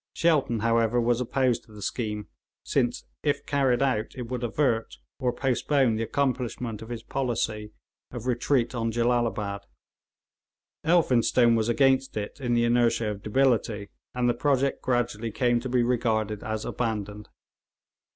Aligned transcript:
Shelton, 0.15 0.61
however, 0.61 0.99
was 0.99 1.21
opposed 1.21 1.63
to 1.65 1.73
the 1.73 1.81
scheme, 1.83 2.27
since 2.65 3.05
if 3.21 3.45
carried 3.45 3.83
out 3.83 4.15
it 4.15 4.23
would 4.29 4.43
avert 4.43 4.97
or 5.19 5.31
postpone 5.31 5.95
the 5.95 6.01
accomplishment 6.01 6.81
of 6.81 6.89
his 6.89 7.03
policy 7.03 7.71
of 8.09 8.25
retreat 8.25 8.73
on 8.73 8.91
Jellalabad; 8.91 9.61
Elphinstone 10.83 11.53
was 11.53 11.69
against 11.69 12.17
it 12.17 12.39
in 12.39 12.55
the 12.55 12.63
inertia 12.63 13.11
of 13.11 13.21
debility, 13.21 13.89
and 14.15 14.27
the 14.27 14.33
project 14.33 14.81
gradually 14.81 15.29
came 15.29 15.59
to 15.59 15.69
be 15.69 15.83
regarded 15.83 16.43
as 16.43 16.65
abandoned. 16.65 17.29